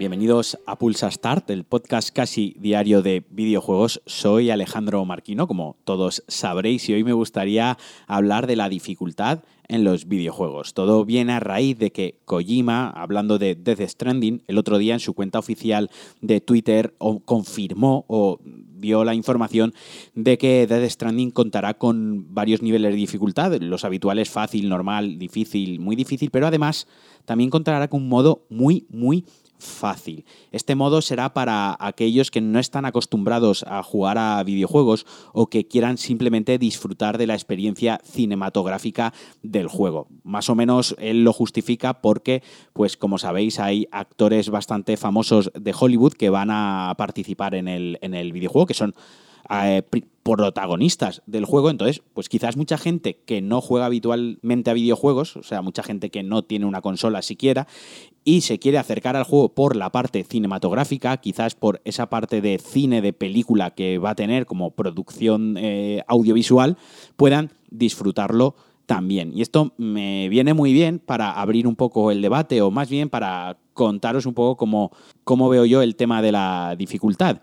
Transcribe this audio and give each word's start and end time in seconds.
Bienvenidos 0.00 0.56
a 0.64 0.78
Pulsa 0.78 1.10
Start, 1.10 1.50
el 1.50 1.64
podcast 1.64 2.08
casi 2.08 2.56
diario 2.58 3.02
de 3.02 3.22
videojuegos. 3.28 4.00
Soy 4.06 4.48
Alejandro 4.48 5.04
Marquino, 5.04 5.46
como 5.46 5.76
todos 5.84 6.24
sabréis, 6.26 6.88
y 6.88 6.94
hoy 6.94 7.04
me 7.04 7.12
gustaría 7.12 7.76
hablar 8.06 8.46
de 8.46 8.56
la 8.56 8.70
dificultad 8.70 9.44
en 9.68 9.84
los 9.84 10.08
videojuegos. 10.08 10.72
Todo 10.72 11.04
viene 11.04 11.34
a 11.34 11.40
raíz 11.40 11.78
de 11.78 11.92
que 11.92 12.18
Kojima, 12.24 12.88
hablando 12.88 13.38
de 13.38 13.54
Death 13.54 13.86
Stranding, 13.86 14.42
el 14.46 14.56
otro 14.56 14.78
día 14.78 14.94
en 14.94 15.00
su 15.00 15.12
cuenta 15.12 15.38
oficial 15.38 15.90
de 16.22 16.40
Twitter 16.40 16.94
confirmó 17.26 18.06
o 18.08 18.40
dio 18.42 19.04
la 19.04 19.14
información 19.14 19.74
de 20.14 20.38
que 20.38 20.66
Death 20.66 20.90
Stranding 20.92 21.30
contará 21.30 21.74
con 21.74 22.32
varios 22.32 22.62
niveles 22.62 22.92
de 22.92 22.96
dificultad, 22.96 23.52
los 23.60 23.84
habituales 23.84 24.30
fácil, 24.30 24.70
normal, 24.70 25.18
difícil, 25.18 25.78
muy 25.78 25.94
difícil, 25.94 26.30
pero 26.30 26.46
además 26.46 26.88
también 27.26 27.50
contará 27.50 27.86
con 27.88 28.02
un 28.02 28.08
modo 28.08 28.46
muy, 28.48 28.86
muy 28.88 29.26
fácil. 29.60 30.24
Este 30.52 30.74
modo 30.74 31.02
será 31.02 31.32
para 31.32 31.76
aquellos 31.78 32.30
que 32.30 32.40
no 32.40 32.58
están 32.58 32.84
acostumbrados 32.84 33.64
a 33.68 33.82
jugar 33.82 34.18
a 34.18 34.42
videojuegos 34.42 35.06
o 35.32 35.46
que 35.46 35.66
quieran 35.68 35.98
simplemente 35.98 36.58
disfrutar 36.58 37.18
de 37.18 37.26
la 37.26 37.34
experiencia 37.34 38.00
cinematográfica 38.04 39.12
del 39.42 39.68
juego. 39.68 40.08
Más 40.24 40.50
o 40.50 40.54
menos 40.54 40.96
él 40.98 41.24
lo 41.24 41.32
justifica 41.32 42.00
porque, 42.00 42.42
pues 42.72 42.96
como 42.96 43.18
sabéis, 43.18 43.60
hay 43.60 43.86
actores 43.92 44.50
bastante 44.50 44.96
famosos 44.96 45.50
de 45.54 45.74
Hollywood 45.78 46.14
que 46.14 46.30
van 46.30 46.50
a 46.50 46.94
participar 46.96 47.54
en 47.54 47.68
el, 47.68 47.98
en 48.02 48.14
el 48.14 48.32
videojuego, 48.32 48.66
que 48.66 48.74
son 48.74 48.94
eh, 49.50 49.82
protagonistas 50.22 51.22
del 51.26 51.44
juego. 51.44 51.70
Entonces, 51.70 52.02
pues 52.14 52.28
quizás 52.28 52.56
mucha 52.56 52.78
gente 52.78 53.18
que 53.24 53.40
no 53.40 53.60
juega 53.60 53.86
habitualmente 53.86 54.70
a 54.70 54.74
videojuegos, 54.74 55.36
o 55.36 55.42
sea, 55.42 55.60
mucha 55.60 55.82
gente 55.82 56.10
que 56.10 56.22
no 56.22 56.42
tiene 56.42 56.66
una 56.66 56.82
consola 56.82 57.20
siquiera, 57.22 57.66
y 58.24 58.42
se 58.42 58.58
quiere 58.58 58.78
acercar 58.78 59.16
al 59.16 59.24
juego 59.24 59.54
por 59.54 59.76
la 59.76 59.90
parte 59.90 60.24
cinematográfica, 60.24 61.16
quizás 61.16 61.54
por 61.54 61.80
esa 61.84 62.10
parte 62.10 62.40
de 62.40 62.58
cine, 62.58 63.00
de 63.00 63.12
película 63.12 63.70
que 63.70 63.98
va 63.98 64.10
a 64.10 64.14
tener 64.14 64.46
como 64.46 64.72
producción 64.72 65.56
eh, 65.58 66.02
audiovisual, 66.06 66.76
puedan 67.16 67.50
disfrutarlo 67.70 68.54
también. 68.86 69.32
Y 69.34 69.42
esto 69.42 69.72
me 69.78 70.28
viene 70.28 70.52
muy 70.52 70.72
bien 70.72 70.98
para 70.98 71.32
abrir 71.32 71.66
un 71.66 71.76
poco 71.76 72.10
el 72.10 72.22
debate 72.22 72.60
o 72.60 72.70
más 72.70 72.90
bien 72.90 73.08
para 73.08 73.56
contaros 73.72 74.26
un 74.26 74.34
poco 74.34 74.56
cómo, 74.56 74.90
cómo 75.24 75.48
veo 75.48 75.64
yo 75.64 75.80
el 75.80 75.96
tema 75.96 76.20
de 76.22 76.32
la 76.32 76.74
dificultad. 76.76 77.40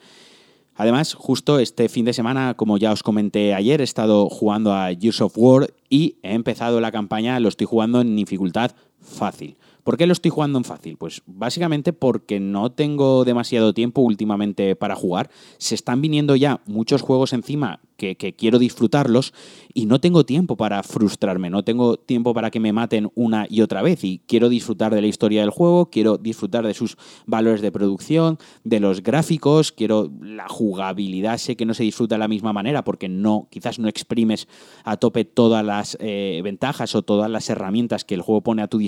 Además, 0.76 1.16
justo 1.16 1.58
este 1.58 1.90
fin 1.90 2.06
de 2.06 2.14
semana, 2.14 2.54
como 2.54 2.78
ya 2.78 2.92
os 2.92 3.02
comenté 3.02 3.56
ayer, 3.56 3.82
he 3.82 3.84
estado 3.84 4.30
jugando 4.30 4.74
a 4.74 4.90
Gears 4.94 5.22
of 5.22 5.34
War 5.36 5.74
y 5.90 6.18
he 6.22 6.36
empezado 6.36 6.80
la 6.80 6.92
campaña, 6.92 7.40
lo 7.40 7.50
estoy 7.50 7.66
jugando 7.66 8.02
en 8.02 8.16
dificultad 8.16 8.74
fácil. 9.00 9.58
¿Por 9.88 9.96
qué 9.96 10.06
lo 10.06 10.12
estoy 10.12 10.32
jugando 10.32 10.58
en 10.58 10.66
fácil? 10.66 10.98
Pues 10.98 11.22
básicamente 11.26 11.94
porque 11.94 12.42
no 12.42 12.74
tengo 12.74 13.24
demasiado 13.24 13.74
tiempo 13.74 14.02
últimamente 14.02 14.76
para 14.76 14.96
jugar. 14.96 15.30
Se 15.60 15.76
están 15.76 16.02
viniendo 16.02 16.36
ya 16.36 16.60
muchos 16.66 17.02
juegos 17.02 17.32
encima 17.32 17.80
que, 17.98 18.36
quiero 18.38 18.60
disfrutarlos 18.60 19.34
y 19.74 19.86
no 19.86 20.00
tengo 20.00 20.26
tiempo 20.26 20.56
para 20.56 20.84
frustrarme, 20.84 21.50
no 21.50 21.64
tengo 21.64 21.98
tiempo 21.98 22.34
para 22.34 22.52
que 22.52 22.60
me 22.60 22.72
maten 22.72 23.12
una 23.16 23.48
y 23.50 23.62
otra 23.62 23.82
vez 23.82 24.04
y 24.04 24.22
quiero 24.28 24.50
disfrutar 24.50 24.94
de 24.94 25.02
la 25.02 25.08
historia 25.08 25.42
del 25.42 25.50
juego, 25.50 25.90
quiero 25.90 26.18
disfrutar 26.18 26.66
de 26.66 26.74
sus 26.74 26.98
valores 27.26 27.62
de 27.62 27.72
producción, 27.72 28.38
de 28.64 28.80
los 28.80 29.02
gráficos, 29.02 29.72
quiero 29.72 30.12
la 30.22 30.48
jugabilidad, 30.48 31.38
sé 31.38 31.56
que 31.56 31.66
no 31.66 31.74
se 31.74 31.84
disfruta 31.84 32.16
de 32.16 32.20
la 32.20 32.28
misma 32.28 32.54
manera 32.54 32.84
porque 32.84 33.10
no, 33.10 33.48
quizás 33.50 33.80
no 33.80 33.88
exprimes 33.88 34.48
a 34.84 34.98
tope 34.98 35.26
todas 35.26 35.66
las 35.66 35.98
eh, 36.00 36.42
ventajas 36.44 36.94
o 36.96 37.02
todas 37.02 37.30
las 37.32 37.50
herramientas 37.50 38.06
que 38.06 38.16
el 38.16 38.22
juego 38.22 38.42
pone 38.42 38.62
a 38.62 38.68
tu 38.68 38.78
disposición, 38.78 38.87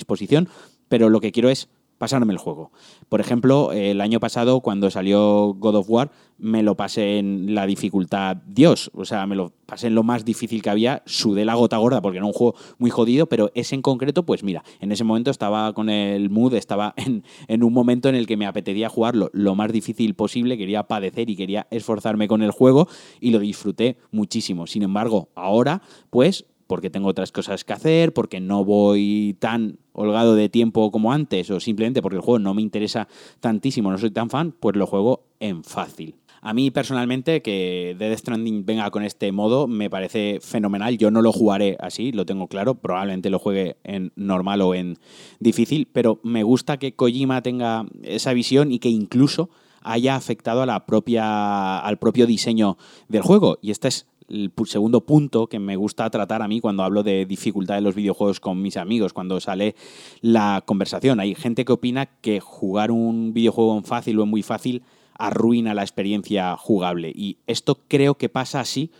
pero 0.87 1.09
lo 1.09 1.19
que 1.21 1.31
quiero 1.31 1.49
es 1.49 1.69
pasarme 1.99 2.33
el 2.33 2.39
juego. 2.39 2.71
Por 3.09 3.19
ejemplo, 3.21 3.71
el 3.73 4.01
año 4.01 4.19
pasado, 4.19 4.61
cuando 4.61 4.89
salió 4.89 5.53
God 5.53 5.75
of 5.75 5.89
War, 5.89 6.11
me 6.39 6.63
lo 6.63 6.75
pasé 6.75 7.19
en 7.19 7.53
la 7.53 7.67
dificultad 7.67 8.37
Dios. 8.47 8.89
O 8.95 9.05
sea, 9.05 9.27
me 9.27 9.35
lo 9.35 9.51
pasé 9.65 9.87
en 9.87 9.95
lo 9.95 10.03
más 10.03 10.23
difícil 10.25 10.63
que 10.63 10.69
había, 10.69 11.03
sudé 11.05 11.43
la 11.45 11.53
gota 11.53 11.77
gorda 11.77 12.01
porque 12.01 12.17
era 12.17 12.25
un 12.25 12.33
juego 12.33 12.55
muy 12.77 12.89
jodido, 12.89 13.27
pero 13.27 13.51
ese 13.53 13.75
en 13.75 13.81
concreto, 13.81 14.25
pues 14.25 14.43
mira, 14.43 14.63
en 14.79 14.91
ese 14.91 15.03
momento 15.03 15.29
estaba 15.29 15.73
con 15.73 15.89
el 15.89 16.29
mood, 16.29 16.53
estaba 16.55 16.93
en, 16.97 17.23
en 17.47 17.63
un 17.63 17.73
momento 17.73 18.07
en 18.09 18.15
el 18.15 18.25
que 18.25 18.37
me 18.37 18.47
apetecía 18.47 18.89
jugarlo 18.89 19.29
lo 19.33 19.53
más 19.53 19.71
difícil 19.71 20.15
posible, 20.15 20.57
quería 20.57 20.83
padecer 20.83 21.29
y 21.29 21.35
quería 21.35 21.67
esforzarme 21.69 22.27
con 22.29 22.41
el 22.41 22.51
juego 22.51 22.87
y 23.19 23.31
lo 23.31 23.39
disfruté 23.39 23.97
muchísimo. 24.11 24.65
Sin 24.65 24.83
embargo, 24.83 25.29
ahora, 25.35 25.81
pues 26.09 26.45
porque 26.69 26.91
tengo 26.91 27.09
otras 27.09 27.31
cosas 27.31 27.65
que 27.65 27.73
hacer, 27.73 28.13
porque 28.13 28.39
no 28.39 28.63
voy 28.63 29.35
tan 29.39 29.79
holgado 29.91 30.35
de 30.35 30.49
tiempo 30.49 30.91
como 30.91 31.11
antes, 31.11 31.49
o 31.49 31.59
simplemente 31.59 32.03
porque 32.03 32.17
el 32.17 32.21
juego 32.21 32.37
no 32.37 32.53
me 32.53 32.61
interesa 32.61 33.07
tantísimo, 33.39 33.89
no 33.89 33.97
soy 33.97 34.11
tan 34.11 34.29
fan, 34.29 34.53
pues 34.59 34.75
lo 34.75 34.85
juego 34.85 35.23
en 35.39 35.63
fácil. 35.63 36.13
A 36.41 36.53
mí 36.53 36.69
personalmente 36.69 37.41
que 37.41 37.95
Death 37.97 38.19
Stranding 38.19 38.67
venga 38.67 38.91
con 38.91 39.01
este 39.01 39.31
modo 39.31 39.67
me 39.67 39.89
parece 39.89 40.37
fenomenal. 40.41 40.95
Yo 40.99 41.09
no 41.09 41.23
lo 41.23 41.33
jugaré 41.33 41.75
así, 41.79 42.11
lo 42.11 42.25
tengo 42.25 42.47
claro. 42.47 42.75
Probablemente 42.75 43.31
lo 43.31 43.39
juegue 43.39 43.77
en 43.83 44.13
normal 44.15 44.61
o 44.61 44.75
en 44.75 44.99
difícil, 45.39 45.87
pero 45.91 46.19
me 46.23 46.43
gusta 46.43 46.77
que 46.77 46.93
Kojima 46.93 47.41
tenga 47.41 47.87
esa 48.03 48.31
visión 48.31 48.71
y 48.71 48.77
que 48.79 48.89
incluso 48.89 49.49
haya 49.81 50.15
afectado 50.15 50.61
a 50.61 50.65
la 50.65 50.85
propia, 50.85 51.79
al 51.79 51.97
propio 51.97 52.27
diseño 52.27 52.77
del 53.07 53.23
juego. 53.23 53.57
Y 53.61 53.71
esta 53.71 53.87
es 53.87 54.05
el 54.29 54.51
segundo 54.65 55.01
punto 55.01 55.47
que 55.47 55.59
me 55.59 55.75
gusta 55.75 56.09
tratar 56.09 56.41
a 56.41 56.47
mí 56.47 56.61
cuando 56.61 56.83
hablo 56.83 57.03
de 57.03 57.25
dificultad 57.25 57.75
de 57.75 57.81
los 57.81 57.95
videojuegos 57.95 58.39
con 58.39 58.61
mis 58.61 58.77
amigos, 58.77 59.13
cuando 59.13 59.39
sale 59.39 59.75
la 60.21 60.63
conversación. 60.65 61.19
Hay 61.19 61.35
gente 61.35 61.65
que 61.65 61.73
opina 61.73 62.05
que 62.05 62.39
jugar 62.39 62.91
un 62.91 63.33
videojuego 63.33 63.77
en 63.77 63.83
fácil 63.83 64.19
o 64.19 64.23
en 64.23 64.29
muy 64.29 64.43
fácil 64.43 64.83
arruina 65.17 65.73
la 65.73 65.81
experiencia 65.81 66.55
jugable. 66.57 67.11
Y 67.13 67.37
esto 67.45 67.79
creo 67.87 68.15
que 68.15 68.29
pasa 68.29 68.61
así 68.61 68.91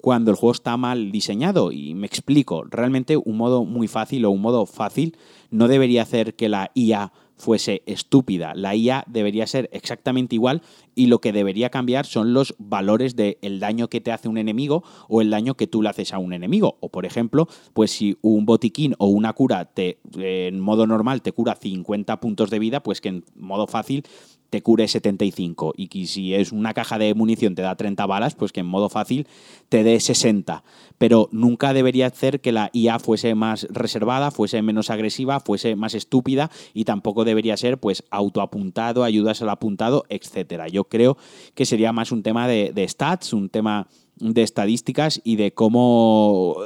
cuando 0.00 0.30
el 0.30 0.36
juego 0.36 0.52
está 0.52 0.76
mal 0.76 1.12
diseñado. 1.12 1.72
Y 1.72 1.94
me 1.94 2.06
explico, 2.06 2.64
realmente 2.64 3.16
un 3.16 3.36
modo 3.36 3.64
muy 3.64 3.86
fácil 3.86 4.24
o 4.24 4.30
un 4.30 4.40
modo 4.40 4.66
fácil 4.66 5.16
no 5.50 5.68
debería 5.68 6.02
hacer 6.02 6.34
que 6.34 6.48
la 6.48 6.70
IA 6.74 7.12
fuese 7.40 7.82
estúpida. 7.86 8.54
La 8.54 8.76
IA 8.76 9.04
debería 9.08 9.46
ser 9.46 9.68
exactamente 9.72 10.36
igual 10.36 10.62
y 10.94 11.06
lo 11.06 11.20
que 11.20 11.32
debería 11.32 11.70
cambiar 11.70 12.06
son 12.06 12.32
los 12.34 12.54
valores 12.58 13.16
del 13.16 13.60
daño 13.60 13.88
que 13.88 14.00
te 14.00 14.12
hace 14.12 14.28
un 14.28 14.38
enemigo 14.38 14.84
o 15.08 15.20
el 15.20 15.30
daño 15.30 15.56
que 15.56 15.66
tú 15.66 15.82
le 15.82 15.88
haces 15.88 16.12
a 16.12 16.18
un 16.18 16.32
enemigo. 16.32 16.76
O 16.80 16.90
por 16.90 17.06
ejemplo, 17.06 17.48
pues 17.72 17.90
si 17.90 18.16
un 18.22 18.46
botiquín 18.46 18.94
o 18.98 19.06
una 19.06 19.32
cura 19.32 19.64
te, 19.64 19.98
en 20.16 20.60
modo 20.60 20.86
normal 20.86 21.22
te 21.22 21.32
cura 21.32 21.56
50 21.56 22.20
puntos 22.20 22.50
de 22.50 22.58
vida, 22.58 22.82
pues 22.82 23.00
que 23.00 23.08
en 23.08 23.24
modo 23.34 23.66
fácil 23.66 24.04
te 24.50 24.62
cure 24.62 24.86
75 24.88 25.74
y 25.76 25.88
que 25.88 26.06
si 26.06 26.34
es 26.34 26.52
una 26.52 26.74
caja 26.74 26.98
de 26.98 27.14
munición 27.14 27.54
te 27.54 27.62
da 27.62 27.76
30 27.76 28.04
balas, 28.06 28.34
pues 28.34 28.52
que 28.52 28.60
en 28.60 28.66
modo 28.66 28.88
fácil 28.88 29.26
te 29.68 29.84
dé 29.84 29.98
60. 30.00 30.62
Pero 30.98 31.28
nunca 31.32 31.72
debería 31.72 32.08
hacer 32.08 32.40
que 32.40 32.52
la 32.52 32.70
IA 32.72 32.98
fuese 32.98 33.34
más 33.34 33.66
reservada, 33.70 34.30
fuese 34.30 34.60
menos 34.60 34.90
agresiva, 34.90 35.40
fuese 35.40 35.76
más 35.76 35.94
estúpida 35.94 36.50
y 36.74 36.84
tampoco 36.84 37.24
debería 37.24 37.56
ser 37.56 37.78
pues 37.78 38.04
autoapuntado, 38.10 39.04
ayudas 39.04 39.40
al 39.40 39.48
apuntado, 39.50 40.04
etcétera. 40.08 40.68
Yo 40.68 40.84
creo 40.84 41.16
que 41.54 41.64
sería 41.64 41.92
más 41.92 42.12
un 42.12 42.22
tema 42.22 42.48
de, 42.48 42.72
de 42.74 42.86
stats, 42.86 43.32
un 43.32 43.48
tema 43.48 43.86
de 44.20 44.42
estadísticas 44.42 45.20
y 45.24 45.36
de 45.36 45.52
cómo 45.52 46.56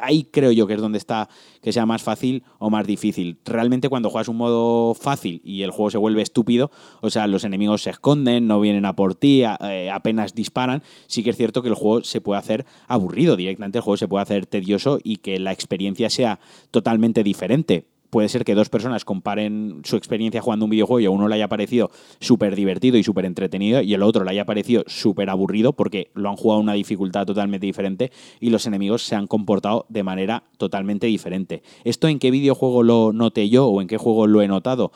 ahí 0.00 0.24
creo 0.24 0.52
yo 0.52 0.66
que 0.66 0.74
es 0.74 0.80
donde 0.80 0.98
está 0.98 1.28
que 1.62 1.72
sea 1.72 1.86
más 1.86 2.02
fácil 2.02 2.42
o 2.58 2.70
más 2.70 2.86
difícil. 2.86 3.38
Realmente 3.44 3.88
cuando 3.88 4.10
juegas 4.10 4.28
un 4.28 4.36
modo 4.36 4.94
fácil 4.94 5.40
y 5.44 5.62
el 5.62 5.70
juego 5.70 5.90
se 5.90 5.98
vuelve 5.98 6.22
estúpido, 6.22 6.70
o 7.00 7.10
sea, 7.10 7.26
los 7.26 7.44
enemigos 7.44 7.82
se 7.82 7.90
esconden, 7.90 8.46
no 8.46 8.60
vienen 8.60 8.84
a 8.84 8.94
por 8.94 9.14
ti, 9.14 9.42
eh, 9.42 9.90
apenas 9.90 10.34
disparan, 10.34 10.82
sí 11.06 11.22
que 11.22 11.30
es 11.30 11.36
cierto 11.36 11.62
que 11.62 11.68
el 11.68 11.74
juego 11.74 12.04
se 12.04 12.20
puede 12.20 12.38
hacer 12.38 12.66
aburrido, 12.86 13.36
directamente 13.36 13.78
el 13.78 13.82
juego 13.82 13.96
se 13.96 14.08
puede 14.08 14.22
hacer 14.22 14.46
tedioso 14.46 14.98
y 15.02 15.16
que 15.16 15.38
la 15.38 15.52
experiencia 15.52 16.10
sea 16.10 16.40
totalmente 16.70 17.22
diferente 17.22 17.86
puede 18.10 18.28
ser 18.28 18.44
que 18.44 18.54
dos 18.54 18.68
personas 18.68 19.04
comparen 19.04 19.80
su 19.84 19.96
experiencia 19.96 20.42
jugando 20.42 20.66
un 20.66 20.70
videojuego 20.70 21.00
y 21.00 21.06
a 21.06 21.10
uno 21.10 21.28
le 21.28 21.36
haya 21.36 21.48
parecido 21.48 21.90
súper 22.20 22.56
divertido 22.56 22.98
y 22.98 23.04
súper 23.04 23.24
entretenido 23.24 23.80
y 23.80 23.94
el 23.94 24.02
otro 24.02 24.24
le 24.24 24.30
haya 24.30 24.44
parecido 24.44 24.84
súper 24.86 25.30
aburrido 25.30 25.72
porque 25.72 26.10
lo 26.14 26.28
han 26.28 26.36
jugado 26.36 26.58
a 26.58 26.62
una 26.62 26.72
dificultad 26.74 27.26
totalmente 27.26 27.66
diferente 27.66 28.12
y 28.40 28.50
los 28.50 28.66
enemigos 28.66 29.02
se 29.02 29.14
han 29.14 29.26
comportado 29.26 29.86
de 29.88 30.02
manera 30.02 30.44
totalmente 30.58 31.06
diferente. 31.06 31.62
¿Esto 31.84 32.08
en 32.08 32.18
qué 32.18 32.30
videojuego 32.30 32.82
lo 32.82 33.12
noté 33.12 33.48
yo 33.48 33.66
o 33.66 33.80
en 33.80 33.88
qué 33.88 33.96
juego 33.96 34.26
lo 34.26 34.42
he 34.42 34.48
notado? 34.48 34.92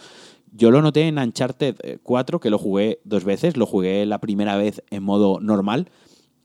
Yo 0.57 0.71
lo 0.71 0.83
noté 0.83 1.09
en 1.09 1.19
Uncharted 1.19 1.99
4, 2.05 2.39
que 2.39 2.49
lo 2.49 2.59
jugué 2.59 3.01
dos 3.03 3.25
veces. 3.25 3.57
Lo 3.57 3.67
jugué 3.67 4.07
la 4.07 4.21
primera 4.21 4.57
vez 4.57 4.85
en 4.91 5.03
modo 5.03 5.41
normal 5.41 5.89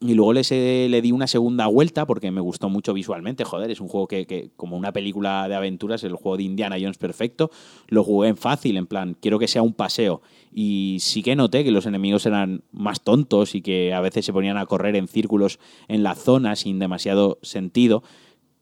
y 0.02 0.14
luego 0.14 0.32
le, 0.32 0.90
le 0.90 1.02
di 1.02 1.12
una 1.12 1.28
segunda 1.28 1.68
vuelta 1.68 2.06
porque 2.06 2.32
me 2.32 2.40
gustó 2.40 2.70
mucho 2.70 2.94
visualmente. 2.94 3.44
Joder, 3.44 3.70
es 3.70 3.82
un 3.82 3.90
juego 3.90 4.08
que, 4.08 4.50
como 4.56 4.78
una 4.78 4.94
película 4.94 5.50
de 5.50 5.56
aventuras, 5.56 6.04
el 6.06 6.16
juego 6.16 6.38
de 6.38 6.44
Indiana 6.44 6.78
Jones 6.80 6.98
perfecto. 6.98 7.52
Lo 7.88 8.06
jugué 8.06 8.30
en 8.30 8.38
fácil, 8.38 8.78
en 8.78 8.88
plan, 8.88 9.18
quiero 9.20 9.40
que 9.40 9.50
sea 9.50 9.62
un 9.62 9.74
paseo. 9.74 10.22
Y 10.54 10.98
sí 11.02 11.22
que 11.22 11.36
noté 11.36 11.66
que 11.66 11.72
los 11.72 11.86
enemigos 11.86 12.26
eran 12.26 12.64
más 12.72 13.02
tontos 13.02 13.56
y 13.56 13.62
que 13.62 13.94
a 13.94 14.00
veces 14.00 14.26
se 14.26 14.32
ponían 14.32 14.58
a 14.58 14.66
correr 14.66 14.96
en 14.96 15.10
círculos 15.10 15.60
en 15.90 16.04
la 16.04 16.16
zona 16.16 16.56
sin 16.56 16.80
demasiado 16.80 17.38
sentido 17.42 18.04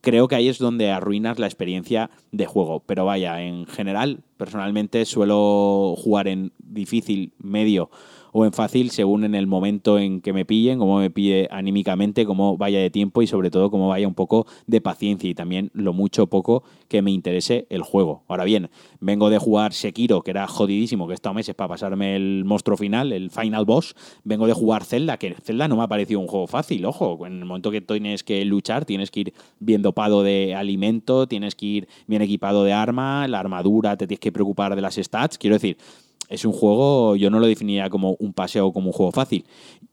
creo 0.01 0.27
que 0.29 0.35
ahí 0.35 0.47
es 0.47 0.57
donde 0.57 0.91
arruinas 0.91 1.37
la 1.37 1.47
experiencia 1.47 2.09
de 2.31 2.45
juego. 2.45 2.81
Pero 2.85 3.03
vaya, 3.03 3.41
en 3.41 3.65
general, 3.65 4.21
personalmente 4.37 5.03
suelo 5.05 5.95
jugar 5.97 6.29
en 6.29 6.53
difícil, 6.59 7.33
medio 7.39 7.89
o 8.39 8.45
en 8.45 8.53
fácil 8.53 8.91
según 8.91 9.23
en 9.23 9.33
el 9.33 9.47
momento 9.47 9.97
en 9.97 10.21
que 10.21 10.31
me 10.31 10.45
pillen, 10.45 10.77
cómo 10.77 10.99
me 10.99 11.09
pille 11.09 11.47
anímicamente, 11.49 12.23
cómo 12.23 12.55
vaya 12.55 12.79
de 12.79 12.91
tiempo 12.91 13.23
y 13.23 13.27
sobre 13.27 13.49
todo 13.49 13.71
cómo 13.71 13.87
vaya 13.87 14.07
un 14.07 14.13
poco 14.13 14.45
de 14.67 14.79
paciencia 14.79 15.27
y 15.27 15.33
también 15.33 15.71
lo 15.73 15.91
mucho 15.91 16.23
o 16.23 16.27
poco 16.27 16.63
que 16.87 17.01
me 17.01 17.09
interese 17.09 17.65
el 17.71 17.81
juego. 17.81 18.21
Ahora 18.27 18.43
bien, 18.43 18.69
vengo 18.99 19.31
de 19.31 19.39
jugar 19.39 19.73
Sekiro, 19.73 20.21
que 20.21 20.29
era 20.29 20.45
jodidísimo, 20.45 21.07
que 21.07 21.13
he 21.13 21.15
estado 21.15 21.33
meses 21.33 21.55
para 21.55 21.69
pasarme 21.69 22.15
el 22.15 22.45
monstruo 22.45 22.77
final, 22.77 23.11
el 23.11 23.31
final 23.31 23.65
boss. 23.65 23.95
Vengo 24.23 24.45
de 24.45 24.53
jugar 24.53 24.83
Zelda, 24.83 25.17
que 25.17 25.33
Zelda 25.41 25.67
no 25.67 25.75
me 25.75 25.81
ha 25.81 25.87
parecido 25.87 26.19
un 26.19 26.27
juego 26.27 26.45
fácil, 26.45 26.85
ojo, 26.85 27.25
en 27.25 27.39
el 27.39 27.45
momento 27.45 27.71
que 27.71 27.81
tienes 27.81 28.23
que 28.23 28.45
luchar, 28.45 28.85
tienes 28.85 29.09
que 29.09 29.21
ir 29.21 29.33
bien 29.59 29.81
dopado 29.81 30.21
de 30.21 30.53
alimento, 30.53 31.27
tienes 31.27 31.55
que 31.55 31.65
ir 31.65 31.87
bien 32.05 32.21
equipado 32.21 32.63
de 32.63 32.73
arma, 32.73 33.27
la 33.27 33.39
armadura, 33.39 33.97
te 33.97 34.05
tienes 34.05 34.19
que 34.19 34.31
preocupar 34.31 34.75
de 34.75 34.81
las 34.83 34.93
stats, 34.93 35.39
quiero 35.39 35.55
decir, 35.55 35.77
es 36.27 36.45
un 36.45 36.51
juego, 36.51 37.15
yo 37.15 37.29
no 37.29 37.39
lo 37.39 37.47
definiría 37.47 37.89
como 37.89 38.15
un 38.19 38.33
paseo 38.33 38.67
o 38.67 38.73
como 38.73 38.87
un 38.87 38.93
juego 38.93 39.11
fácil. 39.11 39.45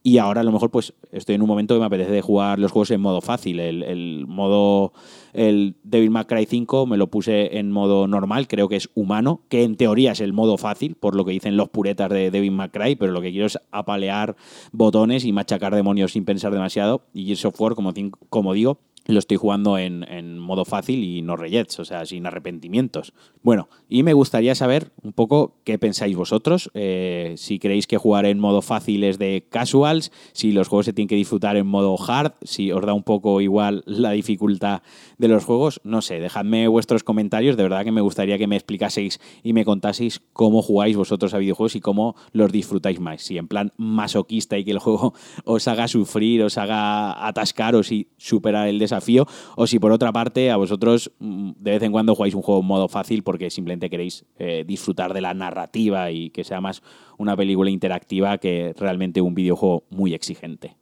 Y 0.02 0.18
ahora 0.18 0.40
a 0.40 0.44
lo 0.44 0.52
mejor 0.52 0.70
pues 0.70 0.92
estoy 1.12 1.36
en 1.36 1.42
un 1.42 1.48
momento 1.48 1.74
que 1.74 1.80
me 1.80 1.86
apetece 1.86 2.20
jugar 2.20 2.58
los 2.58 2.72
juegos 2.72 2.90
en 2.90 3.00
modo 3.00 3.20
fácil. 3.20 3.60
El, 3.60 4.26
modo, 4.26 4.92
el 5.32 5.76
Devil 5.82 6.10
May 6.10 6.24
Cry 6.24 6.46
5 6.46 6.86
me 6.86 6.96
lo 6.96 7.06
puse 7.06 7.58
en 7.58 7.70
modo 7.70 8.06
normal, 8.06 8.48
creo 8.48 8.68
que 8.68 8.76
es 8.76 8.90
humano, 8.94 9.42
que 9.48 9.62
en 9.62 9.76
teoría 9.76 10.12
es 10.12 10.20
el 10.20 10.32
modo 10.32 10.58
fácil, 10.58 10.96
por 10.96 11.14
lo 11.14 11.24
que 11.24 11.32
dicen 11.32 11.56
los 11.56 11.68
puretas 11.68 12.10
de 12.10 12.30
Devil 12.30 12.50
May 12.50 12.68
Cry, 12.70 12.96
pero 12.96 13.12
lo 13.12 13.20
que 13.20 13.30
quiero 13.30 13.46
es 13.46 13.58
apalear 13.70 14.36
botones 14.72 15.24
y 15.24 15.32
machacar 15.32 15.74
demonios 15.74 16.12
sin 16.12 16.24
pensar 16.24 16.52
demasiado. 16.52 17.02
Y 17.14 17.30
el 17.30 17.36
software, 17.36 17.74
como, 17.74 17.92
como 18.28 18.52
digo, 18.52 18.78
lo 19.06 19.18
estoy 19.18 19.36
jugando 19.36 19.78
en, 19.78 20.38
modo 20.38 20.64
fácil 20.64 21.04
y 21.04 21.22
no 21.22 21.36
reyets, 21.36 21.78
o 21.80 21.84
sea, 21.84 22.06
sin 22.06 22.26
arrepentimientos. 22.26 23.12
Bueno, 23.42 23.68
y 23.88 24.02
me 24.02 24.12
gustaría 24.12 24.54
saber 24.54 24.92
un 25.02 25.12
poco 25.12 25.56
qué 25.64 25.78
pensáis 25.78 26.16
vosotros, 26.16 26.70
eh, 26.74 27.34
si 27.36 27.58
creéis 27.58 27.86
que 27.86 27.98
jugar 27.98 28.26
en 28.26 28.38
modo 28.38 28.62
fácil 28.62 29.04
es 29.04 29.18
de 29.18 29.46
casuals, 29.50 30.10
si 30.32 30.52
los 30.52 30.68
juegos 30.68 30.86
se 30.86 30.92
tienen 30.92 31.08
que 31.08 31.16
disfrutar 31.16 31.56
en 31.56 31.66
modo 31.66 31.96
hard, 31.98 32.32
si 32.42 32.72
os 32.72 32.84
da 32.84 32.94
un 32.94 33.02
poco 33.02 33.40
igual 33.40 33.82
la 33.86 34.12
dificultad 34.12 34.82
de 35.18 35.28
los 35.28 35.44
juegos, 35.44 35.80
no 35.84 36.02
sé, 36.02 36.20
dejadme 36.20 36.68
vuestros 36.68 37.04
comentarios, 37.04 37.56
de 37.56 37.62
verdad 37.62 37.84
que 37.84 37.92
me 37.92 38.00
gustaría 38.00 38.38
que 38.38 38.46
me 38.46 38.56
explicaseis 38.56 39.20
y 39.42 39.52
me 39.52 39.64
contaseis 39.64 40.22
cómo 40.32 40.62
jugáis 40.62 40.96
vosotros 40.96 41.34
a 41.34 41.38
videojuegos 41.38 41.76
y 41.76 41.80
cómo 41.80 42.16
los 42.32 42.52
disfrutáis 42.52 43.00
más, 43.00 43.22
si 43.22 43.38
en 43.38 43.48
plan 43.48 43.72
masoquista 43.76 44.58
y 44.58 44.64
que 44.64 44.70
el 44.70 44.78
juego 44.78 45.14
os 45.44 45.68
haga 45.68 45.88
sufrir, 45.88 46.42
os 46.42 46.58
haga 46.58 47.26
atascaros 47.26 47.92
y 47.92 48.08
superar 48.16 48.68
el 48.68 48.78
desafío 48.78 48.93
desafío, 48.94 49.26
o 49.56 49.66
si 49.66 49.78
por 49.78 49.92
otra 49.92 50.12
parte 50.12 50.50
a 50.50 50.56
vosotros 50.56 51.10
mm, 51.18 51.52
de 51.58 51.70
vez 51.72 51.82
en 51.82 51.92
cuando 51.92 52.14
jugáis 52.14 52.34
un 52.34 52.42
juego 52.42 52.60
en 52.60 52.66
modo 52.66 52.88
fácil 52.88 53.22
porque 53.22 53.50
simplemente 53.50 53.90
queréis 53.90 54.24
eh, 54.38 54.64
disfrutar 54.66 55.12
de 55.12 55.20
la 55.20 55.34
narrativa 55.34 56.10
y 56.10 56.30
que 56.30 56.44
sea 56.44 56.60
más 56.60 56.82
una 57.18 57.36
película 57.36 57.70
interactiva 57.70 58.38
que 58.38 58.74
realmente 58.78 59.20
un 59.20 59.34
videojuego 59.34 59.84
muy 59.90 60.14
exigente. 60.14 60.76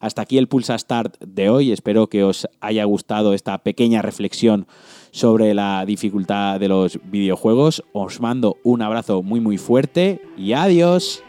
Hasta 0.00 0.20
aquí 0.20 0.36
el 0.36 0.48
Pulsa 0.48 0.76
Start 0.76 1.18
de 1.20 1.48
hoy. 1.48 1.72
Espero 1.72 2.08
que 2.08 2.24
os 2.24 2.46
haya 2.60 2.84
gustado 2.84 3.32
esta 3.32 3.56
pequeña 3.62 4.02
reflexión 4.02 4.66
sobre 5.12 5.54
la 5.54 5.86
dificultad 5.86 6.60
de 6.60 6.68
los 6.68 6.98
videojuegos. 7.04 7.82
Os 7.94 8.20
mando 8.20 8.58
un 8.64 8.82
abrazo 8.82 9.22
muy 9.22 9.40
muy 9.40 9.56
fuerte 9.56 10.20
y 10.36 10.52
adiós. 10.52 11.24